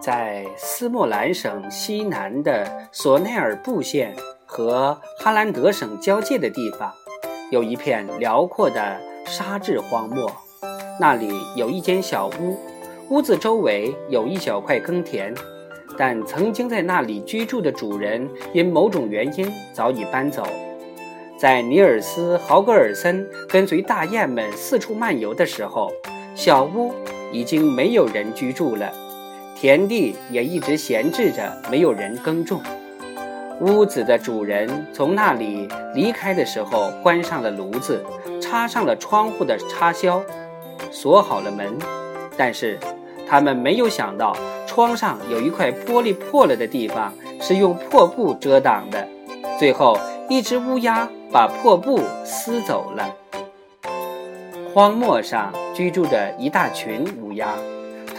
[0.00, 6.90] 在斯莫兰省西南的索内尔布县和哈兰德省交界的地方，
[7.50, 10.32] 有一片辽阔的沙质荒漠。
[10.98, 12.58] 那里有一间小屋，
[13.10, 15.34] 屋子周围有一小块耕田，
[15.98, 20.46] 但曾经在那里居住的主人因某种原因早已搬走。
[21.38, 25.92] 在尼尔斯·豪格尔森跟随大雁们四处漫游的时候，
[26.34, 26.90] 小屋
[27.30, 28.90] 已经没有人居住了。
[29.60, 32.62] 田地也一直闲置着，没有人耕种。
[33.60, 38.02] 屋子的主人从那里离开的时候，关上了炉子，
[38.40, 40.22] 插上了窗户的插销，
[40.90, 41.76] 锁好了门。
[42.38, 42.78] 但是
[43.28, 44.34] 他们没有想到，
[44.66, 49.06] 窗上有一块玻璃破了的地方是用破布遮挡的。
[49.58, 49.94] 最后，
[50.30, 53.14] 一只乌鸦把破布撕走了。
[54.72, 57.52] 荒漠上居住着一大群乌鸦。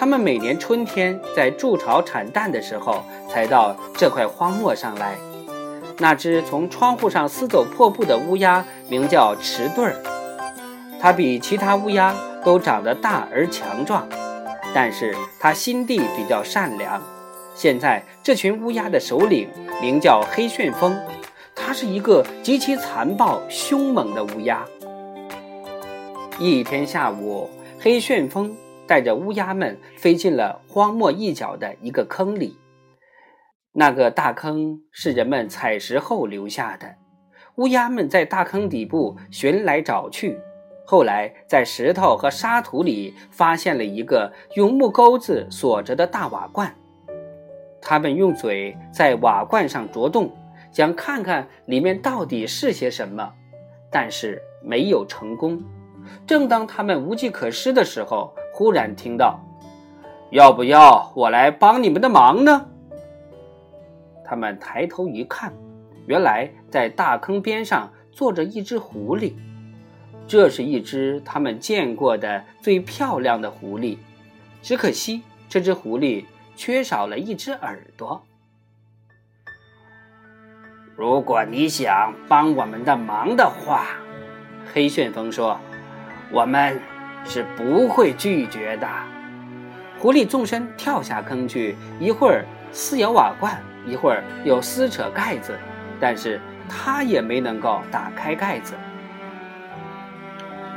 [0.00, 5.18] 它们每年春天在筑巢产蛋的时候，才到这块荒漠上来。
[5.98, 10.02] 那只从窗户上撕走破布的乌鸦名叫迟钝儿，
[10.98, 14.08] 它比其他乌鸦都长得大而强壮，
[14.72, 17.02] 但是它心地比较善良。
[17.54, 19.50] 现在这群乌鸦的首领
[19.82, 20.98] 名叫黑旋风，
[21.54, 24.64] 他是一个极其残暴凶猛的乌鸦。
[26.38, 28.56] 一天下午，黑旋风。
[28.90, 32.58] 带着乌鸦们飞进了荒漠一角的一个坑里。
[33.70, 36.96] 那个大坑是人们采食后留下的。
[37.54, 40.40] 乌鸦们在大坑底部寻来找去，
[40.84, 46.74] 后来在石头和沙土里发现了一个用木钩子锁着的大瓦罐。
[47.80, 50.32] 他们用嘴在瓦罐上啄动，
[50.72, 53.32] 想看看里面到底是些什么，
[53.88, 55.62] 但是没有成功。
[56.26, 59.40] 正当他们无计可施的时候，忽然听到
[60.28, 62.66] ：“要不要我来帮你们的忙呢？”
[64.22, 65.54] 他们抬头一看，
[66.04, 69.32] 原来在大坑边上坐着一只狐狸。
[70.26, 73.96] 这是一只他们见过的最漂亮的狐狸，
[74.60, 78.22] 只可惜这只狐狸缺少了一只耳朵。
[80.94, 83.86] 如果你想帮我们的忙的话，
[84.70, 85.58] 黑旋风说
[86.30, 86.78] ：“我们。”
[87.24, 88.88] 是不会拒绝的。
[89.98, 95.58] 狐狸纵身跳下坑去，一会儿撕咬瓦罐，一会儿又撕扯盖子，
[96.00, 98.74] 但是它也没能够打开盖子。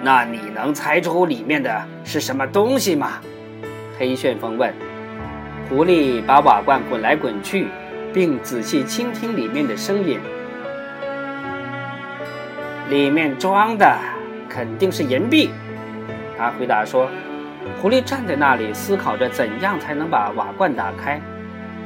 [0.01, 3.21] 那你能猜出里面的是什么东西吗？
[3.97, 4.73] 黑旋风问。
[5.69, 7.67] 狐狸把瓦罐滚来滚去，
[8.13, 10.19] 并仔细倾听里面的声音。
[12.89, 13.97] 里面装的
[14.49, 15.49] 肯定是银币。
[16.37, 17.07] 他回答说
[17.79, 21.21] ：“狐狸站在那里思考着怎样才能把瓦罐打开。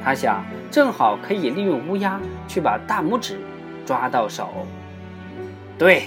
[0.04, 3.40] 他想，正好可以利用乌鸦去把大拇指
[3.86, 4.50] 抓到手。
[5.78, 6.04] 对，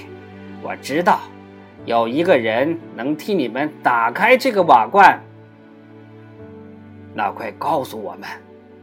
[0.63, 1.21] 我知道，
[1.85, 5.21] 有一个人能替你们打开这个瓦罐。
[7.13, 8.29] 那快告诉我们，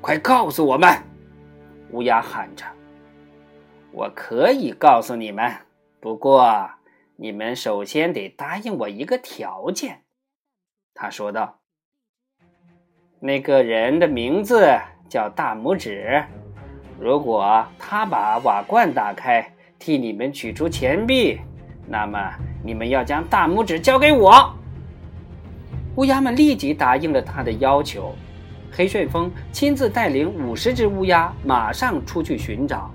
[0.02, 0.96] 快告诉我们！”
[1.92, 2.64] 乌鸦喊着
[3.92, 5.52] ：“我可以告诉你们，
[6.00, 6.70] 不过……”
[7.20, 10.04] 你们首先得答应我一个条件，
[10.94, 11.62] 他说道。
[13.20, 14.70] 那个人的名字
[15.10, 16.24] 叫大拇指。
[17.00, 21.40] 如果他把瓦罐打开，替你们取出钱币，
[21.88, 22.32] 那么
[22.64, 24.56] 你们要将大拇指交给我。
[25.96, 28.14] 乌鸦们立即答应了他的要求。
[28.72, 32.92] 黑旋风亲自带领五十只乌鸦，马上出去寻找。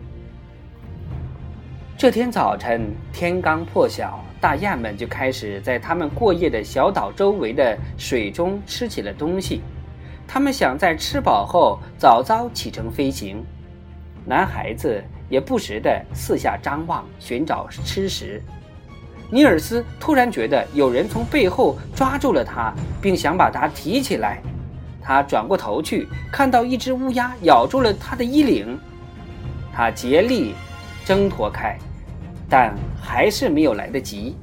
[1.97, 9.61] 这天早晨，天刚破晓，大雁们就开始在它们过夜的小岛周围的水中吃起了东西。
[10.27, 13.45] 它们想在吃饱后早早启程飞行。
[14.25, 18.43] 男孩子也不时地四下张望，寻找吃食。
[19.31, 24.43] 尼尔斯突然觉得有人从背后抓住了他，并想把他提起来。
[25.01, 28.77] 他转过头去，看到一只乌鸦咬住了他的衣领。
[29.73, 30.55] 他竭力
[31.05, 31.77] 挣脱开。
[32.49, 34.37] 但还是没有来得及，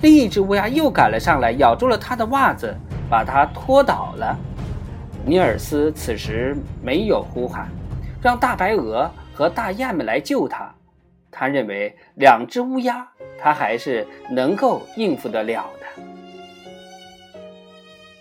[0.00, 2.72] 另一只乌鸦又赶了上来，咬住了他的袜子，
[3.10, 4.38] 把他拖倒了。
[5.24, 7.68] 尼尔斯此时没有呼喊，
[8.22, 10.72] 让大白鹅和大雁们来救他。
[11.28, 13.04] 他认为两只乌鸦，
[13.36, 15.86] 他还是能够应付得了的。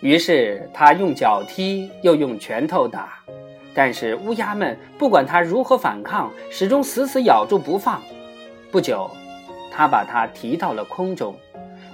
[0.01, 3.19] 于是他用脚踢，又用拳头打，
[3.75, 8.01] 但是乌鸦们不管他如何反抗，始终死死咬住不放。
[8.71, 9.07] 不久。
[9.77, 11.35] 他把它提到了空中，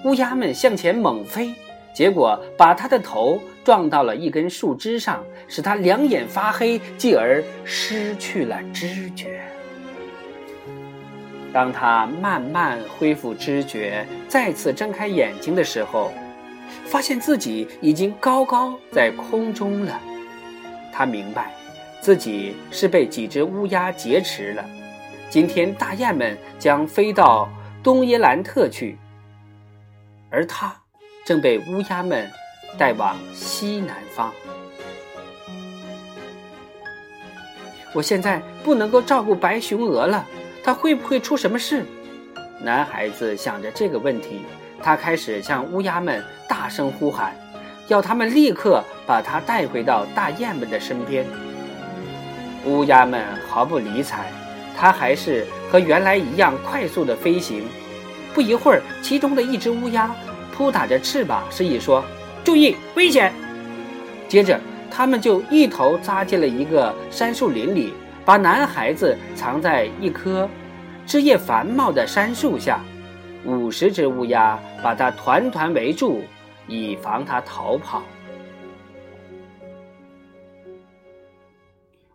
[0.03, 1.51] 乌鸦们向前猛飞，
[1.95, 9.41] 结果把他的头撞到了一根树枝上，使他两眼发黑，继而失去了知觉。
[11.51, 16.11] 当他慢慢恢复知觉，再次睁开眼睛的时候，
[16.85, 19.99] 发现自己已经高高在空中了。
[20.93, 21.51] 他明白，
[22.01, 24.65] 自己是被几只乌鸦劫持了。
[25.29, 27.47] 今天大雁们将飞到
[27.83, 28.97] 东耶兰特去，
[30.31, 30.75] 而他
[31.23, 32.27] 正被乌鸦们
[32.77, 34.33] 带往西南方。
[37.93, 40.25] 我现在不能够照顾白熊鹅了。
[40.63, 41.83] 他会不会出什么事？
[42.59, 44.41] 男孩子想着这个问题，
[44.81, 47.35] 他开始向乌鸦们大声呼喊，
[47.87, 51.25] 要他们立刻把他带回到大雁们的身边。
[52.65, 54.31] 乌鸦们毫不理睬，
[54.77, 57.63] 它还是和原来一样快速的飞行。
[58.33, 60.13] 不一会儿，其中的一只乌鸦
[60.53, 62.03] 扑打着翅膀，示意说
[62.43, 63.33] ：“注意，危险！”
[64.29, 64.59] 接着，
[64.89, 67.93] 他们就一头扎进了一个杉树林里。
[68.23, 70.47] 把男孩子藏在一棵
[71.07, 72.79] 枝叶繁茂的杉树下，
[73.43, 76.23] 五十只乌鸦把他团团围住，
[76.67, 78.03] 以防他逃跑。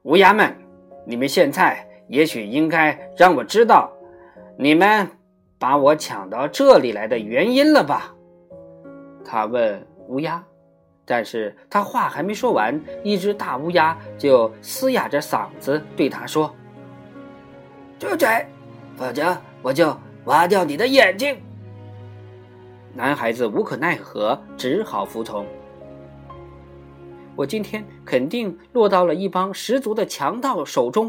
[0.07, 0.57] 乌鸦们，
[1.05, 3.91] 你们现在也许应该让我知道，
[4.57, 5.05] 你们
[5.59, 8.15] 把我抢到这里来的原因了吧？
[9.25, 10.41] 他问乌鸦。
[11.05, 16.55] 但是他话还没说完，一只大乌鸦就嘶哑着嗓子对他说
[17.99, 18.29] ：“住嘴，
[18.97, 21.37] 否则我就挖掉你的眼睛。”
[22.95, 25.45] 男孩子无可奈何，只好服从。
[27.37, 31.05] 我今天肯定落到了一帮十足的强盗手中。